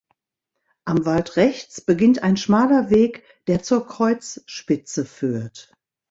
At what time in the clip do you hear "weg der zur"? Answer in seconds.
2.89-3.85